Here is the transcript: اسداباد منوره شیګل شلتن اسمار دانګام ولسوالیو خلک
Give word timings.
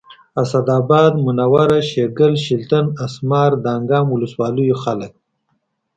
اسداباد 0.43 1.13
منوره 1.25 1.79
شیګل 1.89 2.33
شلتن 2.45 2.85
اسمار 3.05 3.51
دانګام 3.63 4.07
ولسوالیو 4.11 4.77
خلک 4.83 5.13